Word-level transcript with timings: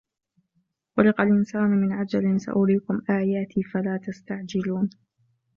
خُلِقَ 0.97 1.21
الْإِنْسَانُ 1.21 1.61
مِنْ 1.69 1.91
عَجَلٍ 1.91 2.39
سَأُرِيكُمْ 2.41 3.01
آيَاتِي 3.09 3.63
فَلَا 3.63 3.97
تَسْتَعْجِلُونِ 3.97 4.89